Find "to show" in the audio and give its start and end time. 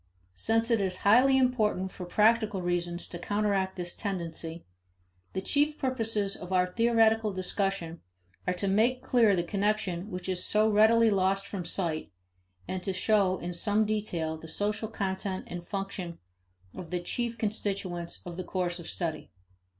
12.81-13.37